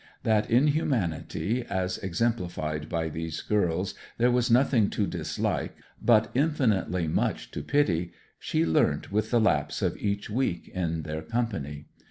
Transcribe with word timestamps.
That 0.23 0.49
in 0.49 0.69
humanity, 0.69 1.63
as 1.69 1.99
exemplified 1.99 2.89
by 2.89 3.07
these 3.07 3.43
girls, 3.43 3.93
there 4.17 4.31
was 4.31 4.49
nothing 4.49 4.89
to 4.89 5.05
dislike, 5.05 5.75
but 6.01 6.31
infinitely 6.33 7.07
much 7.07 7.51
to 7.51 7.61
pity, 7.61 8.11
she 8.39 8.65
learnt 8.65 9.11
with 9.11 9.29
the 9.29 9.39
lapse 9.39 9.83
of 9.83 9.95
each 9.97 10.27
week 10.27 10.69
in 10.69 11.03
their 11.03 11.21
company. 11.21 11.85